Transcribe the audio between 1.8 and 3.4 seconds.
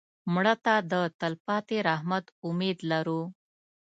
رحمت امید لرو